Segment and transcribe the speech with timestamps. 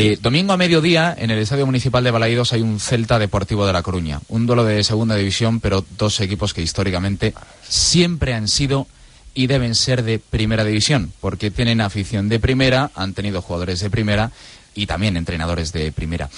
[0.00, 3.72] Eh, domingo a mediodía, en el Estadio Municipal de Balaidos hay un Celta Deportivo de
[3.72, 4.20] La Coruña.
[4.28, 7.34] Un duelo de segunda división, pero dos equipos que históricamente
[7.68, 8.86] siempre han sido
[9.34, 13.90] y deben ser de primera división, porque tienen afición de primera, han tenido jugadores de
[13.90, 14.30] primera
[14.72, 16.30] y también entrenadores de primera.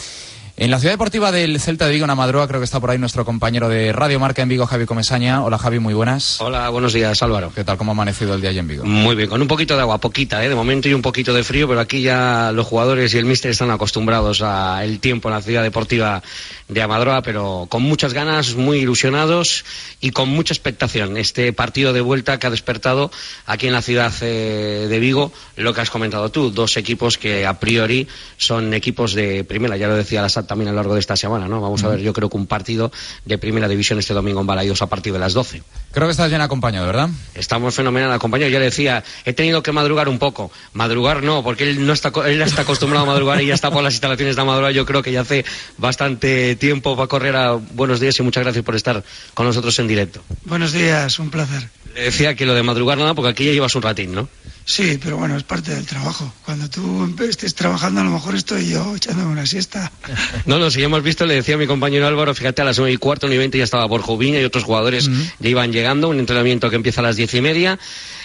[0.61, 2.99] En la ciudad deportiva del Celta de Vigo, en Amadroa, creo que está por ahí
[2.99, 5.43] nuestro compañero de Radio Marca en Vigo, Javi Comesaña.
[5.43, 6.39] Hola Javi, muy buenas.
[6.43, 7.51] Hola, buenos días Álvaro.
[7.55, 7.79] ¿Qué tal?
[7.79, 8.85] ¿Cómo ha amanecido el día allí en Vigo?
[8.85, 10.51] Muy bien, con un poquito de agua, poquita, ¿eh?
[10.51, 13.53] de momento y un poquito de frío, pero aquí ya los jugadores y el míster
[13.53, 16.23] están acostumbrados al tiempo en la ciudad deportiva
[16.69, 19.65] de Amadroa, pero con muchas ganas, muy ilusionados
[20.02, 21.17] y con mucha expectación.
[21.17, 23.11] Este partido de vuelta que ha despertado
[23.47, 27.47] aquí en la ciudad eh, de Vigo, lo que has comentado tú, dos equipos que
[27.47, 30.95] a priori son equipos de primera, ya lo decía la SAT también a lo largo
[30.95, 31.60] de esta semana, ¿no?
[31.60, 32.90] Vamos a ver, yo creo que un partido
[33.24, 35.62] de primera división este domingo en Balaidos a partir de las 12.
[35.93, 37.09] Creo que estás bien acompañado, ¿verdad?
[37.37, 38.52] Estamos fenomenal acompañados.
[38.52, 40.51] Ya le decía, he tenido que madrugar un poco.
[40.73, 43.84] Madrugar no, porque él no está, él está acostumbrado a madrugar y ya está por
[43.84, 44.73] las instalaciones de Amadroa.
[44.73, 45.45] Yo creo que ya hace
[45.78, 49.78] bastante tiempo va a correr a buenos días y muchas gracias por estar con nosotros
[49.78, 50.21] en directo.
[50.46, 51.68] Buenos días, un placer.
[51.95, 54.28] Le decía que lo de madrugar nada, porque aquí ya llevas un ratín, ¿no?
[54.65, 56.33] Sí, pero bueno, es parte del trabajo.
[56.45, 59.91] Cuando tú estés trabajando, a lo mejor estoy yo echándome una siesta.
[60.47, 62.79] No, no, si ya hemos visto, le decía a mi compañero Álvaro, fíjate, a las
[62.79, 65.33] nueve y cuarto, nueve y veinte ya estaba por Jubín y otros jugadores uh -huh.
[65.39, 67.78] ya iban llegando, un entrenamiento que empieza a las diez y media.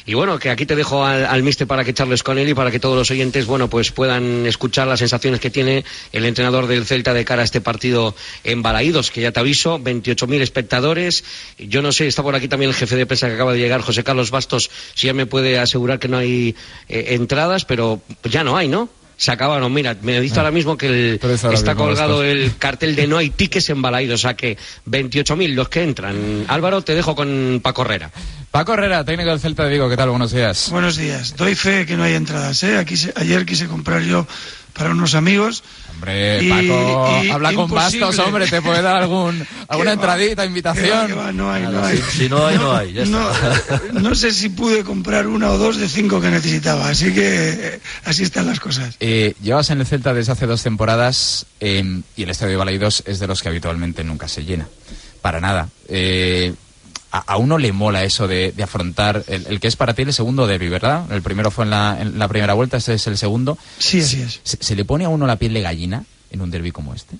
[0.05, 2.53] Y bueno, que aquí te dejo al, al mister para que charles con él y
[2.53, 6.67] para que todos los oyentes, bueno, pues puedan escuchar las sensaciones que tiene el entrenador
[6.67, 11.23] del Celta de cara a este partido en Balaídos, que ya te aviso, 28.000 espectadores.
[11.57, 13.81] Yo no sé, está por aquí también el jefe de prensa que acaba de llegar,
[13.81, 16.55] José Carlos Bastos, si ya me puede asegurar que no hay
[16.87, 18.89] eh, entradas, pero ya no hay, ¿no?
[19.17, 19.73] Se acabaron.
[19.73, 21.19] Mira, me dice ahora mismo que el,
[21.53, 25.69] está colgado el cartel de no hay tickets en Balaidos, o sea que 28.000 los
[25.69, 26.45] que entran.
[26.47, 28.11] Álvaro, te dejo con Paco Herrera.
[28.51, 30.09] Paco Herrera, técnico del Celta de Vigo, ¿qué tal?
[30.09, 30.69] Buenos días.
[30.69, 31.35] Buenos días.
[31.35, 32.77] Doy fe que no hay entradas, ¿eh?
[32.77, 34.27] Aquí, ayer quise comprar yo
[34.73, 35.63] para unos amigos.
[35.95, 40.45] Hombre, y, Paco, y, habla con Bastos, hombre, te puede dar algún, alguna entradita, va,
[40.45, 41.17] invitación.
[41.17, 41.97] Va, no hay, no hay.
[41.97, 42.93] Si, si, no hay, no, no hay.
[42.93, 43.81] Ya no, está.
[43.93, 47.79] no, sé si pude comprar una o dos de cinco que necesitaba, así que eh,
[48.03, 48.95] así están las cosas.
[48.99, 53.03] Eh, llevas en el Celta desde hace dos temporadas eh, y el estadio de Balaidos
[53.05, 54.67] es de los que habitualmente nunca se llena.
[55.21, 55.69] Para nada.
[55.87, 56.53] Eh,
[57.15, 60.01] a, a, uno le mola eso de, de afrontar el, el, que es para ti
[60.01, 61.09] el segundo derby, ¿verdad?
[61.11, 63.57] El primero fue en la, en la primera vuelta, este es el segundo.
[63.79, 64.41] Sí, así es.
[64.43, 67.15] ¿Se, ¿Se, le pone a uno la piel de gallina en un derby como este?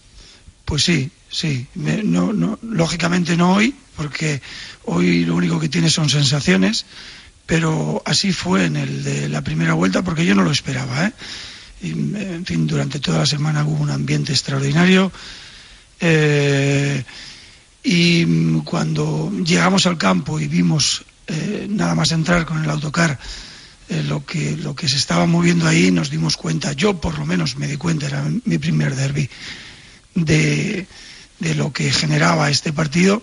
[0.66, 1.68] Pues sí, sí.
[1.76, 4.42] Me, no, no, lógicamente no hoy, porque
[4.84, 6.86] hoy lo único que tiene son sensaciones,
[7.46, 11.14] pero así fue en el de la primera vuelta, porque yo no lo esperaba, ¿eh?
[11.82, 15.12] Y, en fin, durante toda la semana hubo un ambiente extraordinario.
[16.02, 17.04] Eh,
[17.88, 18.26] y
[18.62, 23.20] cuando llegamos al campo y vimos eh, nada más entrar con el autocar
[23.90, 27.28] eh, lo, que, lo que se estaba moviendo ahí, nos dimos cuenta, yo por lo
[27.28, 29.30] menos me di cuenta, era mi primer derby,
[30.16, 30.88] de,
[31.40, 33.22] de lo que generaba este partido.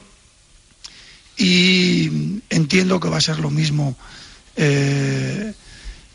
[1.37, 3.97] Y entiendo que va a ser lo mismo
[4.55, 5.53] eh,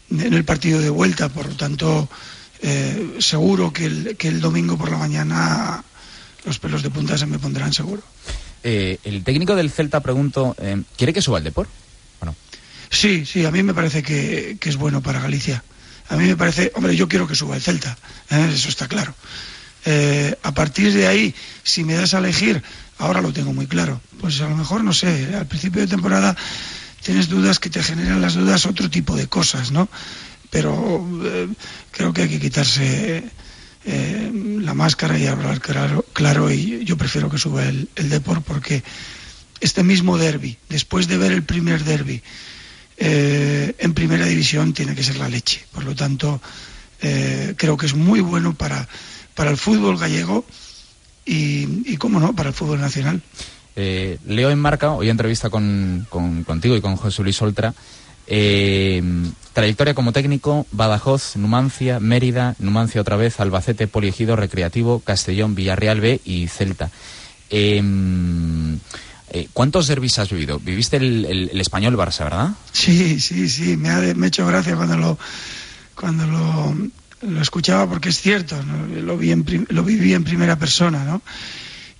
[0.10, 2.08] en el partido de vuelta, por lo tanto
[3.20, 5.84] seguro que el, que el domingo por la mañana
[6.48, 8.02] los pelos de punta se me pondrán seguro.
[8.64, 11.68] Eh, el técnico del Celta, pregunto, eh, ¿quiere que suba el Depor?
[12.20, 12.36] Bueno.
[12.90, 15.64] Sí, sí, a mí me parece que, que, es bueno para Galicia.
[16.10, 17.98] A mí me parece, hombre, yo quiero que suba el Celta,
[18.32, 18.50] ¿eh?
[18.54, 19.14] eso está claro.
[19.86, 22.64] Eh, a partir de ahí, si me das a elegir,
[22.98, 24.02] ahora lo tengo muy claro.
[24.20, 26.36] Pues a lo mejor, no sé, al principio de temporada
[27.04, 29.88] tienes dudas que te generan las dudas otro tipo de cosas, ¿no?
[30.50, 31.06] Pero
[31.92, 33.24] creo que hay que quitarse
[33.88, 34.32] eh,
[34.62, 38.84] la máscara y hablar claro, claro y yo prefiero que suba el, el Depor porque
[39.62, 42.22] este mismo derby, después de ver el primer derby
[42.98, 45.64] eh, en primera división, tiene que ser la leche.
[45.72, 46.42] Por lo tanto,
[47.02, 48.88] eh, creo que es muy bueno para,
[49.36, 50.46] para el fútbol gallego
[51.26, 53.22] y, y, cómo no, para el fútbol nacional.
[53.76, 57.74] Eh, leo en Marca, hoy entrevista con, con, contigo y con José Luis Oltra.
[58.28, 59.02] Eh,
[59.54, 66.22] trayectoria como técnico, Badajoz, Numancia, Mérida, Numancia otra vez, Albacete, Poliegido, Recreativo, Castellón, Villarreal B
[66.26, 66.92] y Celta.
[67.50, 67.82] Eh,
[69.30, 70.60] eh, ¿Cuántos derbis has vivido?
[70.60, 72.52] Viviste el, el, el español Barça, ¿verdad?
[72.72, 73.78] Sí, sí, sí.
[73.78, 75.18] Me ha, hecho gracia cuando lo,
[75.96, 76.26] cuando
[77.22, 78.56] lo escuchaba porque es cierto,
[79.02, 79.34] lo, vi
[79.70, 81.22] lo viví en primera persona, ¿no?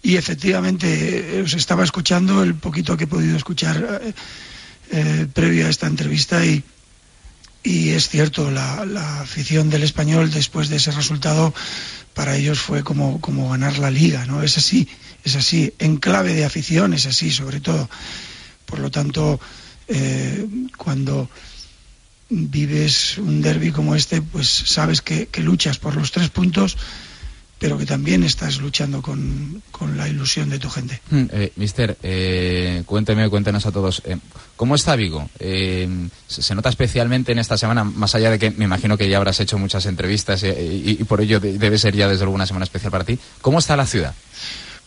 [0.04, 4.02] Y efectivamente os estaba escuchando el poquito que he podido escuchar
[5.34, 6.64] previo a esta entrevista y,
[7.64, 11.54] y es cierto, la, la, afición del español después de ese resultado
[12.14, 14.42] para ellos fue como, como ganar la liga, ¿no?
[14.42, 14.88] Es así,
[15.24, 17.90] es así, en clave de afición es así, sobre todo.
[18.66, 19.40] Por lo tanto,
[19.88, 20.48] eh,
[20.78, 21.30] cuando
[22.30, 26.78] vives un derby como este, pues sabes que luchas por los tres puntos
[27.60, 29.64] pero que también estás luchando con,
[29.96, 31.02] la ilusión de tu gente.
[31.10, 34.18] Mm, eh, mister, eh, cuénteme, cuéntenos a todos, eh,
[34.56, 35.30] ¿cómo está Vigo?
[35.40, 35.88] Eh,
[36.28, 39.40] se, nota especialmente en esta semana, más allá de que me imagino que ya habrás
[39.40, 43.06] hecho muchas entrevistas y, por ello debe ser ya desde luego una semana especial para
[43.06, 43.18] ti.
[43.42, 44.14] ¿Cómo está la ciudad?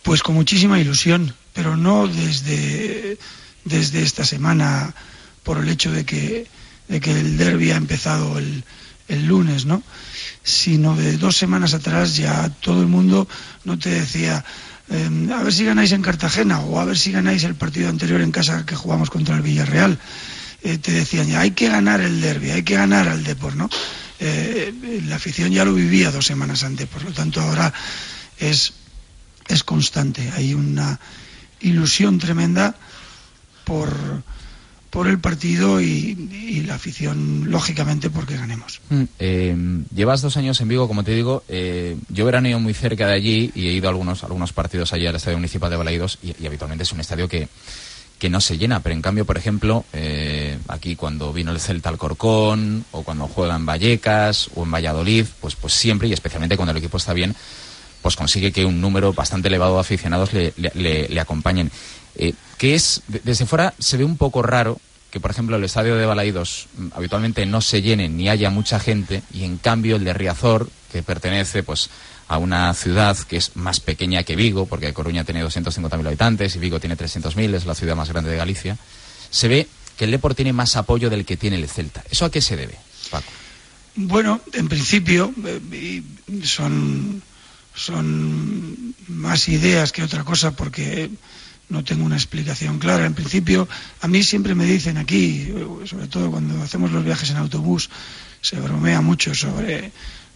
[0.02, 3.19] Pues con muchísima ilusión, pero no desde,
[3.64, 4.94] desde esta semana
[5.43, 6.46] por el hecho de que,
[6.88, 8.64] de que el derby ha empezado el,
[9.08, 9.82] el lunes, ¿no?
[10.50, 13.29] Sino de dos semanas atrás ya todo el mundo
[13.64, 14.44] no te decía
[14.88, 18.20] em, a ver si ganáis en Cartagena o a ver si ganáis el partido anterior
[18.20, 19.99] en casa que jugamos contra el Villarreal.
[20.62, 23.70] Eh, te decían ya hay que ganar el derby, hay que ganar al Depor, ¿no?
[24.19, 24.75] Eh,
[25.06, 27.73] la afición ya lo vivía dos semanas antes, por lo tanto ahora
[28.38, 28.75] es,
[29.49, 31.00] es constante, hay una
[31.61, 32.75] ilusión tremenda
[33.64, 34.23] por,
[34.90, 38.81] por el partido y, la afición, lógicamente, porque ganemos.
[38.90, 39.56] Mm, eh,
[39.94, 41.44] llevas dos años en Vigo, como te digo.
[41.48, 45.06] Eh, yo veraneo muy cerca de allí y he ido a algunos, algunos partidos allí
[45.06, 47.48] al Estadio Municipal de Balaidos y, habitualmente es un estadio que,
[48.19, 48.81] que no se llena.
[48.81, 53.28] Pero en cambio, por ejemplo, eh, aquí cuando vino el Celta al Corcón o cuando
[53.28, 57.12] juega en Vallecas o en Valladolid, pues, pues siempre y especialmente cuando el equipo está
[57.12, 57.34] bien,
[58.02, 61.70] pues consigue que un número bastante elevado de aficionados le, le, le acompañen.
[62.60, 64.78] Que es, desde fuera se ve un poco raro
[65.10, 68.78] que, por ejemplo, el estadio de Balaídos mm, habitualmente no se llene ni haya mucha
[68.78, 71.88] gente y, en cambio, el de Riazor, que pertenece pues
[72.28, 76.58] a una ciudad que es más pequeña que Vigo, porque Coruña tiene 250.000 habitantes y
[76.58, 78.76] Vigo tiene 300.000, es la ciudad más grande de Galicia,
[79.30, 79.66] se ve
[79.96, 82.04] que el Depor tiene más apoyo del que tiene el Celta.
[82.10, 82.76] ¿Eso a qué se debe,
[83.10, 83.32] Paco?
[83.96, 86.02] Bueno, en principio eh,
[86.44, 87.22] son,
[87.74, 91.08] son más ideas que otra cosa, porque
[91.70, 93.06] no tengo una explicación clara.
[93.06, 93.69] En principio,
[94.00, 95.52] a mí siempre me dicen aquí,
[95.87, 97.88] sobre todo cuando hacemos los viajes en autobús,
[98.43, 99.93] se bromea mucho sobre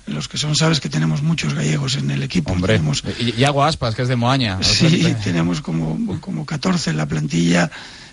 [0.07, 2.53] los que son, sabes que tenemos muchos gallegos en el equipo.
[2.53, 2.81] Hombre,
[3.19, 4.63] y, hago aspas, que es de Moaña.
[4.63, 7.71] Sí, tenemos como, como 14 en la plantilla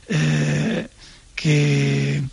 [0.08, 0.88] eh,
[1.36, 2.24] que,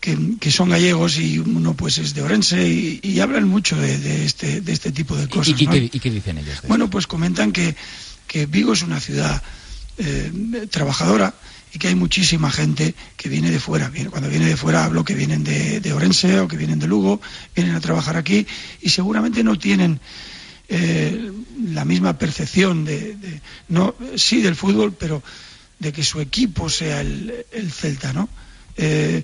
[0.00, 4.72] que, son gallegos y uno pues es de Orense y, hablan mucho de, este, de
[4.72, 5.60] este tipo de cosas.
[5.60, 6.62] ¿Y, qué, dicen ellos?
[6.68, 7.74] bueno, pues comentan que,
[8.26, 9.42] que Vigo es una ciudad
[9.98, 11.34] eh, trabajadora
[11.72, 13.90] y que hay muchísima gente que viene de fuera.
[14.10, 17.20] Cuando viene de fuera hablo que vienen de, Orense o que vienen de Lugo,
[17.54, 18.46] vienen a trabajar aquí
[18.80, 20.00] y seguramente no tienen
[20.68, 21.32] eh,
[21.72, 23.16] la misma percepción de,
[23.68, 25.22] no sí del fútbol, pero
[25.78, 28.28] de que su equipo sea el, Celta, ¿no?
[28.76, 29.22] Eh,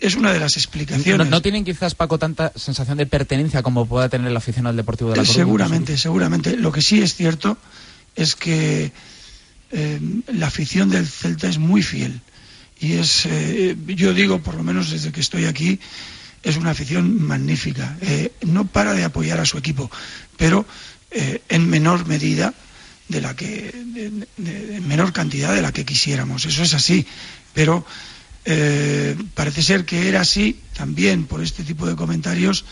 [0.00, 1.28] es una de las explicaciones.
[1.28, 5.10] ¿No, tienen quizás, Paco, tanta sensación de pertenencia como pueda tener el aficionado al Deportivo
[5.10, 5.36] de la Coruña?
[5.36, 6.56] Seguramente, seguramente.
[6.56, 7.56] Lo que sí es cierto
[8.16, 8.90] es que
[9.72, 9.98] eh,
[10.34, 12.20] la afición del Celta es muy fiel.
[12.78, 15.80] Y es, eh, yo digo, por lo menos desde que estoy aquí,
[16.42, 17.96] es una afición magnífica.
[18.02, 19.90] Eh, no para de apoyar a su equipo,
[20.36, 20.66] pero
[21.14, 22.54] en menor medida
[23.08, 26.46] de la que, en menor cantidad de la que quisiéramos.
[26.46, 27.06] Eso es así.
[27.52, 27.84] Pero
[29.34, 32.64] parece ser que era así también por este tipo de comentarios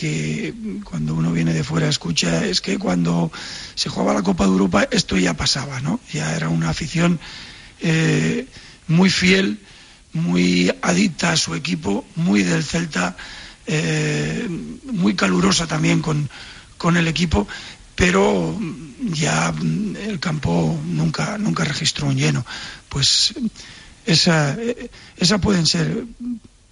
[0.00, 3.30] que cuando uno viene de fuera escucha es que cuando
[3.74, 6.00] se jugaba la Copa de Europa esto ya pasaba, ¿no?
[6.10, 7.20] Ya era una afición
[7.80, 8.46] eh,
[8.88, 9.58] muy fiel,
[10.14, 13.14] muy adicta a su equipo, muy del Celta,
[13.66, 14.48] eh,
[14.90, 16.30] muy calurosa también con,
[16.78, 17.46] con el equipo,
[17.94, 18.58] pero
[19.02, 19.52] ya
[20.08, 22.46] el campo nunca, nunca registró un lleno.
[22.88, 23.34] Pues
[24.06, 24.56] esa,
[25.18, 26.06] esa pueden ser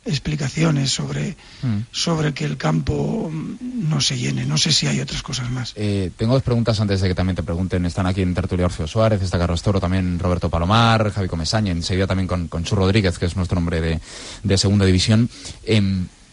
[0.05, 1.79] explicaciones sobre, mm.
[1.93, 4.45] sobre que el campo no se llene.
[4.47, 5.73] No sé si hay otras cosas más.
[5.77, 7.85] Eh, tengo dos preguntas antes de que también te pregunten.
[7.85, 12.07] Están aquí en tertulia Orfeo Suárez, está Carlos Toro, también Roberto Palomar, Javi Comesaña, enseguida
[12.07, 14.01] también con, con Chu Rodríguez, que es nuestro hombre de,
[14.43, 15.29] de segunda división.
[15.65, 15.83] Eh,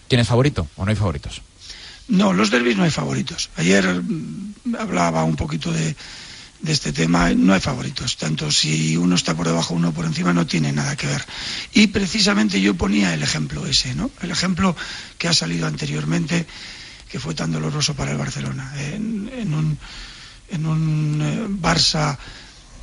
[0.08, 1.42] ¿Quién es favorito o no hay favoritos?
[2.08, 3.50] No, los derbis no hay favoritos.
[3.56, 5.96] Ayer mm, hablaba un poquito de
[6.66, 8.18] de este tema no hay favoritos.
[8.18, 11.24] Tanto si uno está por debajo, uno por encima, no tiene nada que ver.
[11.74, 14.12] Y precisamente yo ponía el ejemplo ese, ¿no?
[14.22, 14.76] El ejemplo
[15.18, 16.46] que ha salido anteriormente,
[17.10, 19.78] que fue tan doloroso para el Barcelona, en, un,
[20.50, 22.18] en un eh, Barça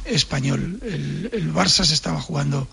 [0.04, 0.78] español.
[0.82, 2.68] El, el, Barça se estaba jugando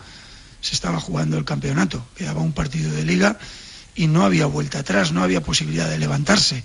[0.62, 3.40] se estaba jugando el campeonato, quedaba un partido de liga
[3.96, 6.64] y no había vuelta atrás, no había posibilidad de levantarse.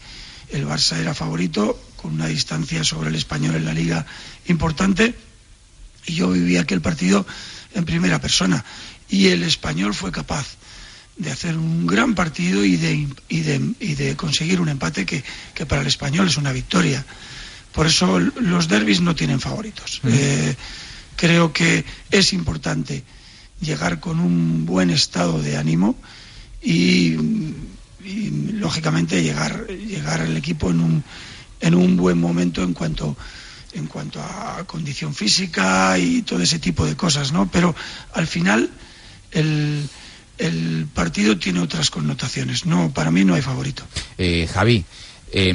[0.50, 4.04] El Barça era favorito con una distancia sobre el español en la liga
[4.46, 5.14] importante
[6.04, 7.26] y yo viví aquel partido
[7.72, 8.62] en primera persona
[9.08, 10.44] y el español fue capaz
[11.16, 15.24] de hacer un gran partido y de, y de, y de conseguir un empate que,
[15.54, 17.02] que, para el español es una victoria.
[17.72, 20.02] Por eso los derbis no tienen favoritos.
[20.04, 20.54] Eh,
[21.16, 23.02] creo que es importante
[23.62, 25.96] llegar con un buen estado de ánimo
[26.60, 27.16] y,
[28.04, 31.04] y lógicamente llegar, llegar al equipo en un,
[31.60, 33.16] en un buen momento en cuanto
[33.74, 37.50] en cuanto a condición física y todo ese tipo de cosas, ¿no?
[37.50, 37.74] Pero
[38.12, 38.70] al final
[39.32, 39.88] el,
[40.38, 42.66] el partido tiene otras connotaciones.
[42.66, 43.82] No, para mí no hay favorito.
[44.16, 44.84] Eh, Javi,
[45.32, 45.52] eh,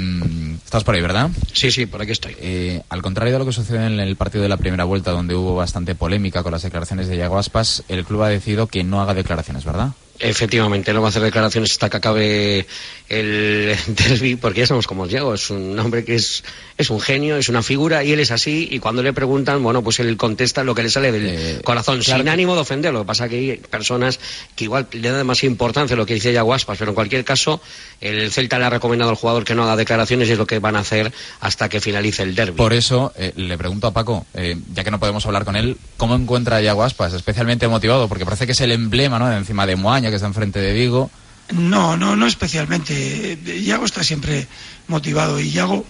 [0.63, 1.29] estás por ahí, ¿verdad?
[1.53, 2.35] Sí, sí, por aquí estoy.
[2.39, 5.35] Eh, al contrario de lo que sucedió en el partido de la primera vuelta, donde
[5.35, 9.01] hubo bastante polémica con las declaraciones de Iago Aspas, el club ha decidido que no
[9.01, 9.91] haga declaraciones, ¿verdad?
[10.19, 12.67] Efectivamente, no va a hacer declaraciones hasta que acabe
[13.07, 16.43] el derby, porque ya sabemos cómo es Diego, es un hombre que es,
[16.77, 19.81] es un genio, es una figura, y él es así, y cuando le preguntan, bueno,
[19.81, 22.61] pues él contesta lo que le sale del Eh, corazón, claro sin que- ánimo de
[22.61, 22.93] ofender.
[22.93, 24.19] Lo que pasa que hay personas
[24.55, 27.23] que igual le dan demasiada importancia a lo que dice ya Guaspas, pero en cualquier
[27.23, 27.61] caso,
[28.01, 30.59] el Celta le ha recomendado al jugador que no haga declaraciones y es lo que
[30.59, 32.57] van a hacer hasta que finalice el derby.
[32.57, 35.77] Por eso eh, le pregunto a Paco, eh, ya que no podemos hablar con él,
[35.97, 37.13] ¿cómo encuentra a Iago Aspas?
[37.13, 39.29] Especialmente motivado, porque parece que es el emblema, ¿no?
[39.29, 41.09] De encima de Moaña, que está enfrente de Vigo.
[41.53, 43.37] No, no, no especialmente.
[43.63, 44.47] Yago está siempre
[44.87, 45.85] motivado y Yago,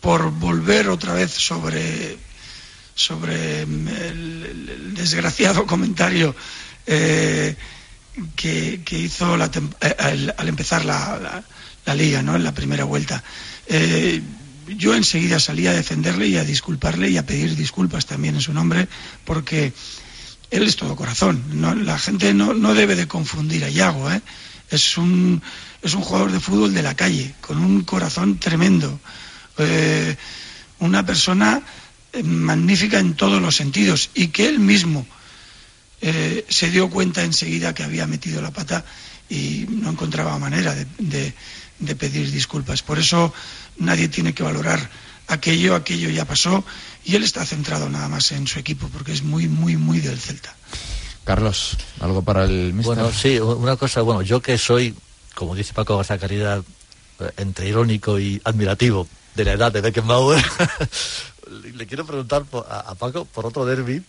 [0.00, 2.16] por volver otra vez sobre,
[2.94, 6.34] sobre el, desgraciado comentario
[6.86, 7.56] eh,
[8.36, 9.46] que, que hizo la
[9.80, 11.44] eh, al, al empezar la, la-
[11.86, 12.34] la liga, ¿no?
[12.34, 13.22] En la primera vuelta.
[13.66, 14.22] Eh,
[14.78, 18.54] yo enseguida salí a defenderle y a disculparle y a pedir disculpas también en su
[18.54, 18.88] nombre,
[19.26, 19.74] porque
[20.54, 21.42] él es todo corazón.
[21.84, 24.08] La gente no, no debe de confundir a Yago.
[24.12, 24.22] ¿eh?
[24.70, 25.42] Es, un,
[25.82, 29.00] es un jugador de fútbol de la calle, con un corazón tremendo.
[29.58, 30.14] Eh,
[30.78, 31.60] una persona
[32.12, 35.06] eh, magnífica en todos los sentidos y que él mismo
[36.50, 38.84] se dio cuenta enseguida que había metido la pata
[39.30, 42.82] y no encontraba manera de pedir disculpas.
[42.82, 43.32] Por eso
[43.78, 44.90] nadie tiene que valorar
[45.28, 46.62] aquello, aquello ya pasó
[47.04, 50.18] y él está centrado nada más en su equipo porque es muy, muy, muy del
[50.18, 50.54] Celta.
[51.24, 52.96] Carlos, ¿algo para el mister?
[52.96, 54.94] Bueno, sí, una cosa, bueno, yo que soy,
[55.34, 56.62] como dice Paco García Caridad,
[57.20, 60.44] eh, entre irónico y admirativo de la edad de Beckenbauer,
[61.50, 64.02] le- le quiero preguntar a, Paco por otro derby,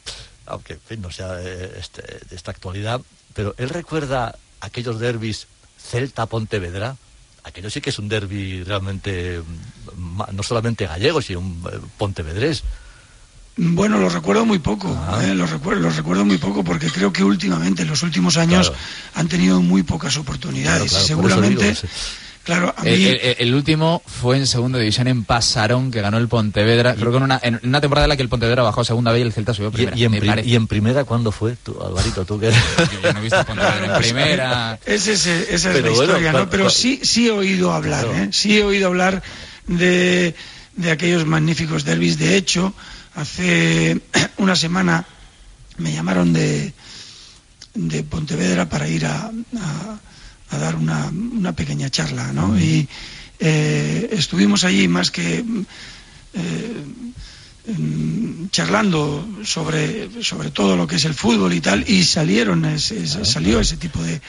[0.45, 3.01] aunque en fin, no sea eh, este, de esta actualidad,
[3.33, 5.47] pero él recuerda aquellos derbis
[5.81, 6.97] Celta-Pontevedra.
[7.43, 11.77] Aquello sí que es un derby realmente, mm, ma- no solamente gallego, sino un eh,
[11.97, 12.63] pontevedrés.
[13.57, 15.21] Bueno, lo recuerdo muy poco, Ah.
[15.23, 15.33] ¿eh?
[15.33, 18.83] lo, recuerdo, lo recuerdo muy poco porque creo que últimamente, en los últimos años, Claro.
[19.13, 20.91] han tenido muy pocas oportunidades.
[20.91, 21.87] Claro, claro, seguramente, digo, sí.
[22.43, 22.89] claro, a mí...
[22.89, 26.95] El, el- el último fue en segunda división en Pasarón, que ganó el Pontevedra.
[26.95, 29.13] Creo que en una, en una temporada en la que el Pontevedra bajó a segunda
[29.13, 29.97] vez y el Celta subió a Y, primera.
[29.97, 30.49] y en, me pri- parece.
[30.49, 31.55] y en primera cuándo fue?
[31.55, 32.51] Tú, Alvarito, tú que...
[32.51, 34.79] Yo, no he visto Pontevedra en primera.
[34.85, 36.49] Es ese- esa es Pero la bueno, historia, ¿no?
[36.49, 38.05] Pero sí, sí he oído hablar.
[38.13, 38.27] ¿eh?
[38.33, 39.23] Sí he oído hablar
[39.65, 40.35] de,
[40.75, 42.19] de aquellos magníficos derbis.
[42.19, 42.73] De hecho,
[43.15, 43.99] hace
[44.37, 45.05] una semana
[45.77, 46.73] me llamaron de,
[47.73, 49.99] de Pontevedra para ir a, a-
[50.51, 52.57] a dar una, una pequeña charla, ¿no?
[52.59, 52.87] Y
[53.39, 55.43] eh, estuvimos allí más que...
[56.33, 56.83] eh,
[58.51, 63.25] charlando sobre, sobre todo lo que es el fútbol y tal, y salieron ese- ese-
[63.25, 64.21] salió ese tipo de,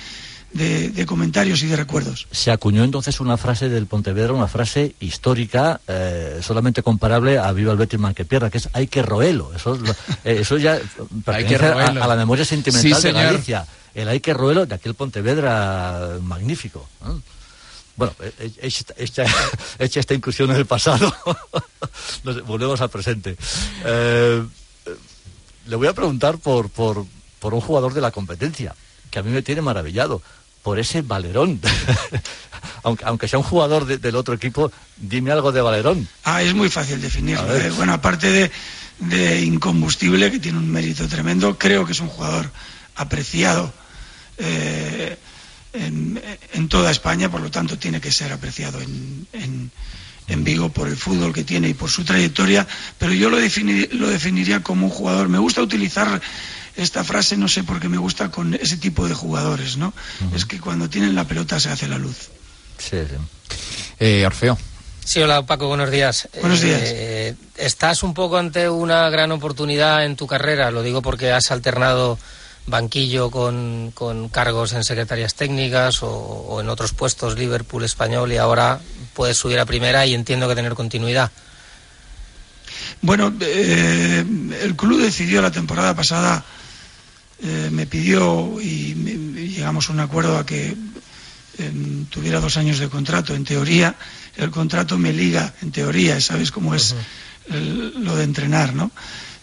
[0.56, 2.26] de- de comentarios y de recuerdos.
[2.30, 7.72] Se acuñó entonces una frase del Pontevedra, una frase histórica, eh, solamente comparable a Viva
[7.72, 9.52] el Betis man que pierda, que es hay que roelo.
[9.54, 9.90] Eso, es lo-
[10.24, 10.78] eh, eso ya
[11.24, 13.24] pertenece a, la memoria sentimental Sí, de señor.
[13.32, 13.66] Galicia.
[13.94, 16.88] El hay que roelo de aquel Pontevedra magnífico.
[17.04, 17.22] ¿no?
[17.96, 19.24] Bueno, eh, eh, hecha, hecha-
[19.78, 21.14] hecha esta incursión en el pasado,
[22.24, 23.36] nos volvemos al presente.
[25.66, 27.04] Le voy a preguntar por, por,
[27.40, 28.74] por un jugador de la competencia,
[29.10, 30.22] que a mí me tiene maravillado,
[30.66, 31.60] por ese Valerón.
[32.82, 36.08] aunque, aunque sea un jugador de- del otro equipo, dime algo de Valerón.
[36.24, 37.56] Ah, es muy fácil definirlo.
[37.56, 37.70] ¿eh?
[37.76, 38.50] Bueno, aparte de,
[38.98, 42.50] de incombustible, que tiene un mérito tremendo, creo que es un jugador
[42.96, 43.72] apreciado
[44.38, 45.16] eh,
[45.72, 46.20] en,
[46.54, 49.70] en toda España, por lo tanto tiene que ser apreciado en, en-
[50.28, 52.66] en Vigo por el fútbol que tiene y por su trayectoria,
[52.98, 55.28] pero yo lo, defini- lo definiría como un jugador.
[55.28, 56.20] Me gusta utilizar
[56.76, 59.92] esta frase, no sé por qué me gusta con ese tipo de jugadores, ¿no?
[60.34, 62.28] Es que cuando tienen la pelota se hace la luz.
[62.78, 63.16] Sí, sí.
[63.98, 64.58] Eh, Orfeo.
[65.04, 66.28] Sí, hola Paco, buenos días.
[66.40, 66.80] Buenos días.
[66.82, 71.50] Eh, estás un poco ante una gran oportunidad en tu carrera, lo digo porque has
[71.50, 72.18] alternado
[72.66, 73.92] banquillo con,
[74.32, 78.80] cargos en secretarías técnicas o, en otros puestos, Liverpool, Español, y ahora
[79.14, 81.30] puedes subir a primera y entiendo que tener continuidad.
[83.02, 84.24] Bueno, eh,
[84.62, 86.44] el club decidió la temporada pasada,
[87.42, 88.94] eh, me pidió y,
[89.56, 90.76] llegamos a un acuerdo a que
[91.58, 93.34] em, tuviera dos años de contrato.
[93.34, 93.96] En teoría,
[94.36, 96.94] el contrato me liga, en teoría, ¿sabes cómo es
[97.48, 98.90] lo de entrenar, no?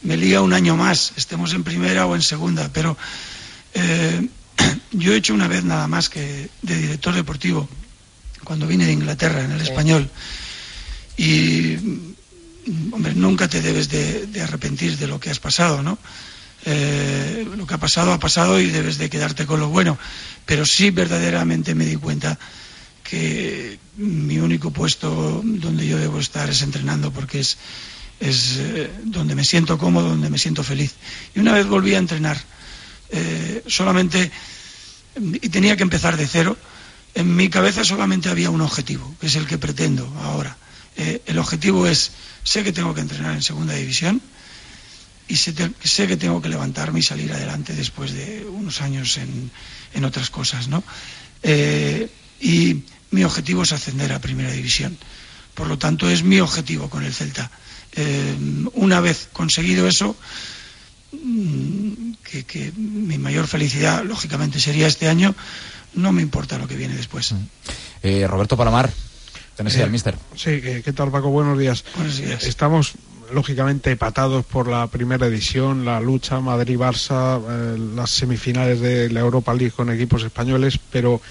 [0.04, 2.98] Me liga un año más, estemos en primera o en segunda, pero
[3.74, 4.28] eh,
[4.92, 7.70] yo he hecho una vez nada más que de director deportivo,
[8.44, 10.10] cuando vine de Inglaterra, en el español,
[11.16, 11.78] y
[12.92, 15.98] hombre, nunca te debes de, arrepentir de lo que has pasado, ¿no?
[16.66, 19.98] Eh, lo que ha pasado ha pasado y debes de quedarte con lo bueno,
[20.46, 22.40] pero sí verdaderamente me di cuenta
[23.04, 27.58] que mi único puesto donde yo debo estar es entrenando porque es,
[28.20, 30.94] es eh, donde me siento cómodo, donde me siento feliz.
[31.36, 32.38] Y una vez volví a entrenar,
[33.10, 34.32] eh, solamente,
[35.20, 36.58] y tenía que empezar de cero,
[37.14, 40.58] en mi cabeza solamente había un objetivo, que es el que pretendo ahora.
[40.96, 42.12] el objetivo es
[42.44, 44.22] Sé que tengo que entrenar en segunda división
[45.28, 50.30] y sé, que tengo que levantarme y salir adelante después de unos años en, otras
[50.30, 50.84] cosas, ¿no?
[51.44, 52.10] Eh,
[52.42, 54.98] y mi objetivo es ascender a primera división.
[55.54, 57.50] Por lo tanto, es mi objetivo con el Celta.
[57.94, 58.36] Eh,
[58.74, 60.16] una vez conseguido eso,
[61.12, 65.36] mm, que, mi mayor felicidad, lógicamente, sería este año,
[65.94, 67.32] no me importa lo que viene después.
[67.32, 67.38] Mm.
[68.02, 68.92] Eh, Roberto Palomar,
[69.56, 70.18] Tenés eh, mister.
[70.36, 71.30] Sí, ¿qué tal Paco?
[71.30, 71.84] Buenos días.
[71.96, 72.44] Buenos días.
[72.44, 72.94] Estamos
[73.32, 79.54] lógicamente patados por la primera edición, la lucha Madrid-Barça, eh, las semifinales de la Europa
[79.54, 81.22] League con equipos españoles, pero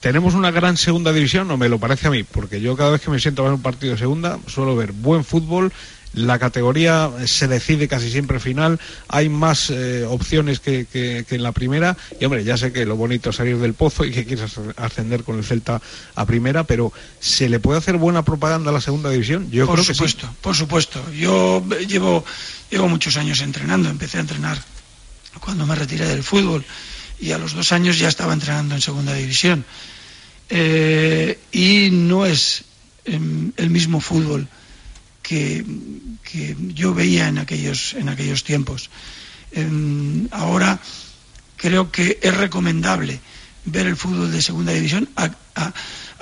[0.00, 3.02] tenemos una gran segunda división, o me lo parece a mí, porque yo cada vez
[3.02, 5.72] que me siento a ver un partido de segunda suelo ver buen fútbol,
[6.12, 10.86] la categoría se decide casi siempre al final, hay más eh, opciones que,
[11.28, 14.10] en la primera, y hombre, ya sé que lo bonito es salir del pozo y
[14.10, 15.80] que quieres ascender con el Celta
[16.14, 19.50] a primera, pero ¿se le puede hacer buena propaganda a la segunda división?
[19.50, 21.12] Yo por creo supuesto, que por supuesto.
[21.12, 22.24] Yo llevo,
[22.70, 24.58] llevo muchos años entrenando, empecé a entrenar
[25.38, 26.64] cuando me retiré del fútbol
[27.20, 29.64] y a los dos años ya estaba entrenando en segunda división.
[30.48, 32.64] Eh, y no es
[33.04, 34.48] em, el mismo fútbol
[35.30, 38.90] que, yo veía en aquellos, en aquellos tiempos.
[39.52, 40.80] Em, ahora
[41.56, 43.20] creo que es recomendable
[43.64, 45.30] ver el fútbol de segunda división a,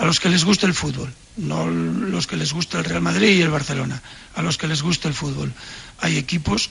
[0.04, 3.42] los que les gusta el fútbol, no los que les gusta el Real Madrid y
[3.42, 4.02] el Barcelona,
[4.34, 5.52] a los que les gusta el fútbol.
[6.00, 6.70] Hay equipos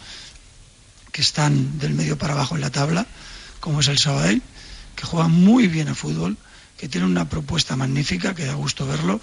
[1.11, 3.07] que están del medio para abajo en la tabla,
[3.59, 4.41] como es el Sabadell,
[4.95, 6.37] que juegan muy bien a fútbol,
[6.77, 9.19] que tienen una propuesta magnífica, que da gusto verlo.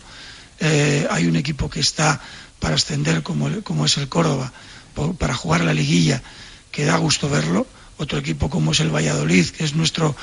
[0.61, 2.20] Eh, hay un equipo que está
[2.61, 4.53] para ascender como, como es el Córdoba,
[5.19, 6.23] para jugar la liguilla,
[6.71, 7.67] que da gusto verlo.
[7.97, 10.17] Otro equipo como es el Valladolid, que es nuestro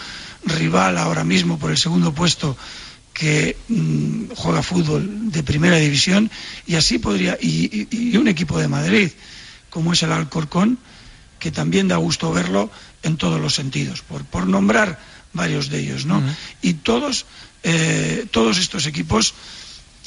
[0.46, 2.58] rival ahora mismo por el segundo puesto,
[3.14, 6.30] que mm, juega fútbol de primera división.
[6.68, 9.12] Y así podría, y, un equipo de Madrid,
[9.70, 10.80] como es el Alcorcón,
[11.40, 12.70] que también da gusto verlo
[13.04, 15.00] en todos los sentidos, por, por nombrar
[15.34, 16.22] varios de ellos, ¿no?
[16.62, 17.26] Y todos,
[17.64, 19.34] eh, todos estos equipos,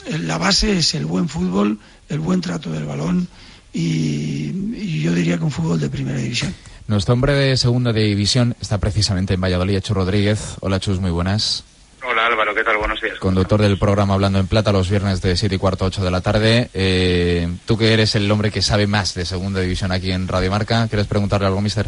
[0.06, 3.28] eh, la base es el buen fútbol, el buen trato del balón
[3.72, 6.54] y, yo diría que un fútbol de primera división.
[6.86, 10.56] Nuestro hombre de segunda división está precisamente en Valladolid, Chus Rodríguez.
[10.60, 11.64] Hola Chus, muy buenas.
[12.06, 12.76] Hola Álvaro, ¿qué tal?
[12.76, 13.18] Buenos días.
[13.18, 16.10] Conductor del programa Hablando en Plata los viernes de 7 y cuarto a 8 de
[16.10, 16.70] la tarde.
[16.74, 20.50] Eh, tú que eres el hombre que sabe más de segunda división aquí en Radio
[20.50, 21.86] Marca, ¿quieres preguntarle algo, mister?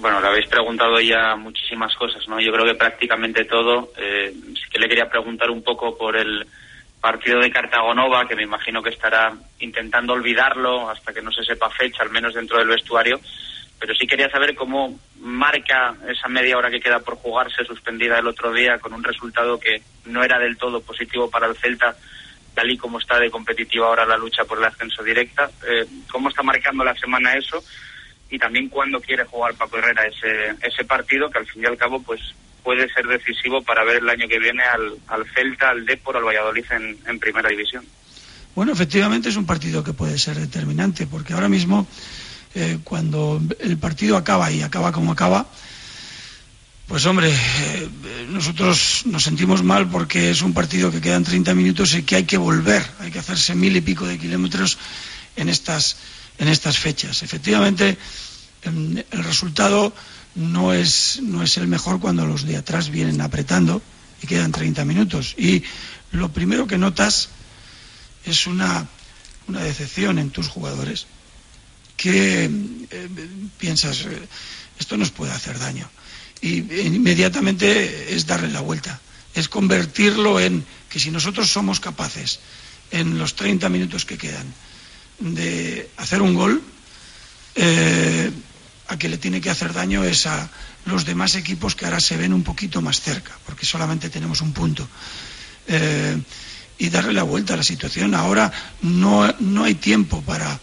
[0.00, 2.40] Bueno, le habéis preguntado ya muchísimas cosas, ¿no?
[2.40, 3.92] Yo creo que prácticamente todo.
[3.96, 6.46] Eh, sí que le quería preguntar un poco por el
[7.02, 11.68] partido de Cartagonova, que me imagino que estará intentando olvidarlo hasta que no se sepa
[11.68, 13.20] fecha, al menos dentro del vestuario.
[13.80, 18.28] Pero sí quería saber cómo marca esa media hora que queda por jugarse, suspendida el
[18.28, 21.96] otro día, con un resultado que no era del todo positivo para el Celta,
[22.54, 25.50] tal y como está de competitiva ahora la lucha por el ascenso directa.
[25.66, 27.64] Eh, ¿Cómo está marcando la semana eso?
[28.30, 31.76] Y también cuándo quiere jugar Paco Herrera ese, ese partido, que al fin y al
[31.76, 32.20] cabo, pues
[32.62, 36.24] puede ser decisivo para ver el año que viene al, al Celta, al Depor, al
[36.24, 36.64] Valladolid
[37.06, 37.84] en, primera división.
[38.54, 41.86] Bueno, efectivamente es un partido que puede ser determinante, porque ahora mismo,
[42.54, 45.46] eh, cuando el partido acaba y acaba como acaba,
[46.86, 47.88] pues hombre, eh,
[48.28, 52.24] nosotros nos sentimos mal porque es un partido que quedan 30 minutos y que hay
[52.24, 54.76] que volver, hay que hacerse mil y pico de kilómetros
[55.36, 55.96] en estas,
[56.38, 57.22] en estas fechas.
[57.22, 57.96] Efectivamente,
[58.64, 59.92] el resultado
[60.34, 63.82] no es, no es el mejor cuando los de atrás vienen apretando
[64.22, 65.34] y quedan 30 minutos.
[65.36, 65.62] Y
[66.12, 67.28] lo primero que notas
[68.24, 68.88] es una,
[69.48, 71.06] una decepción en tus jugadores
[71.96, 73.08] que eh,
[73.58, 74.28] piensas, eh,
[74.78, 75.88] esto nos puede hacer daño.
[76.40, 79.00] Y inmediatamente es darle la vuelta,
[79.34, 82.40] es convertirlo en que si nosotros somos capaces
[82.90, 84.52] en los 30 minutos que quedan
[85.20, 86.62] de hacer un gol,
[87.54, 88.30] eh,
[88.88, 90.48] a que le tiene que hacer daño es a
[90.84, 94.52] los demás equipos que ahora se ven un poquito más cerca, porque solamente tenemos un
[94.52, 94.86] punto.
[95.68, 96.20] Eh,
[96.78, 98.14] y darle la vuelta a la situación.
[98.14, 100.58] Ahora no, no hay tiempo para,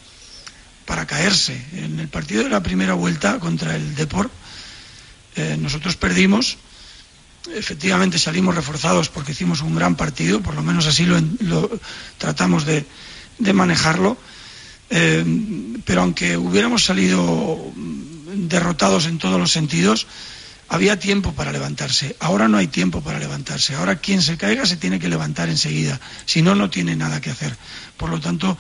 [0.86, 1.56] para caerse.
[1.74, 4.32] En el partido de la primera vuelta contra el Deport,
[5.38, 6.58] eh, nosotros perdimos.
[7.56, 11.80] Efectivamente salimos reforzados porque hicimos un gran partido, por lo menos así lo, lo
[12.18, 12.86] tratamos de,
[13.38, 14.18] de manejarlo.
[14.90, 15.24] Eh,
[15.86, 17.72] pero aunque hubiéramos salido
[18.48, 20.08] derrotados en todos los sentidos,
[20.70, 22.16] había tiempo para levantarse.
[22.20, 23.76] Ahora no hay tiempo para levantarse.
[23.76, 26.00] Ahora quien se caiga se tiene que levantar enseguida.
[26.26, 27.56] Si no, no tiene nada que hacer.
[27.98, 28.58] Por lo tanto,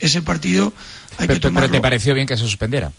[0.00, 0.72] ese partido
[1.16, 1.68] hay pero, que tomarlo.
[1.68, 2.92] ¿Pero te pareció bien que se suspendiera?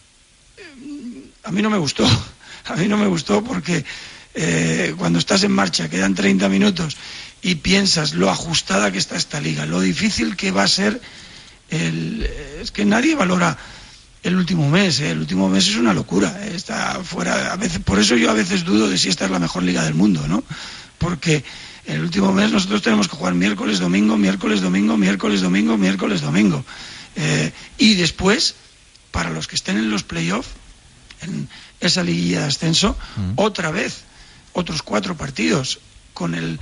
[1.43, 2.05] A mí no me gustó.
[2.65, 3.85] A mí no me gustó porque
[4.33, 6.97] eh, cuando estás en marcha, quedan 30 minutos
[7.41, 10.99] y piensas lo ajustada que está esta liga, lo difícil que va a ser
[11.69, 12.27] el...
[12.59, 13.57] Es que nadie valora
[14.25, 14.99] el último mes.
[14.99, 15.11] ¿eh?
[15.11, 16.35] El último mes es una locura.
[16.41, 16.53] ¿eh?
[16.55, 17.53] Está fuera.
[17.53, 19.83] A veces, por eso yo a veces dudo de si esta es la mejor liga
[19.83, 20.43] del mundo, ¿no?
[20.97, 21.43] Porque
[21.85, 26.65] el último mes nosotros tenemos que jugar miércoles, domingo, miércoles, domingo, miércoles, domingo, miércoles, domingo.
[27.15, 28.55] Eh, y después,
[29.11, 30.49] para los que estén en los playoffs,
[31.21, 31.47] en
[31.79, 33.33] esa liguilla de ascenso, mm.
[33.35, 34.01] otra vez,
[34.53, 35.79] otros cuatro partidos,
[36.13, 36.59] con el.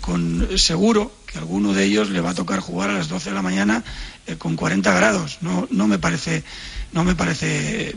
[0.00, 3.30] Con seguro que a alguno de ellos le va a tocar jugar a las 12
[3.30, 3.84] de la mañana
[4.26, 5.38] eh, con 40 grados.
[5.42, 6.42] No, no me parece,
[6.92, 7.94] no me parece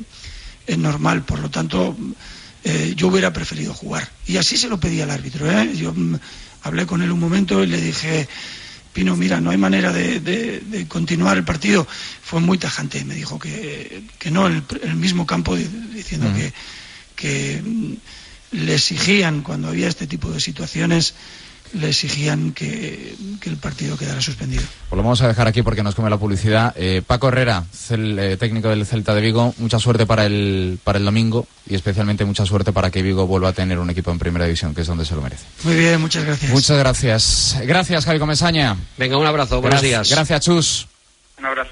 [0.68, 1.24] eh, normal.
[1.24, 1.98] Por lo tanto,
[2.64, 4.08] eh, yo hubiera preferido jugar.
[4.28, 5.50] Y así se lo pedí al árbitro.
[5.50, 5.76] ¿eh?
[5.76, 6.16] Yo mm,
[6.62, 8.28] hablé con él un momento y le dije,
[8.94, 11.88] Pino, mira, no hay manera de, de, de continuar el partido.
[12.22, 13.04] Fue muy tajante.
[13.04, 16.36] Me dijo que, que no, en el, el, mismo campo, diciendo mm.
[16.36, 16.54] que,
[17.16, 17.64] que
[18.52, 21.16] le exigían cuando había este tipo de situaciones
[21.74, 24.64] le exigían que, que, el partido quedara suspendido.
[24.90, 26.74] Pues lo vamos a dejar aquí porque nos come la publicidad.
[26.78, 31.00] Eh, Paco Herrera, el eh, técnico del Celta de Vigo, mucha suerte para el, para
[31.00, 34.20] el domingo y especialmente mucha suerte para que Vigo vuelva a tener un equipo en
[34.20, 35.46] primera división, que es donde se lo merece.
[35.64, 36.52] Muy bien, muchas gracias.
[36.52, 37.58] Muchas gracias.
[37.64, 38.78] Gracias, Javi Comesaña.
[38.98, 40.18] Venga, un abrazo, buenos gracias, días.
[40.18, 40.88] Gracias, Chus.
[41.40, 41.72] Un abrazo.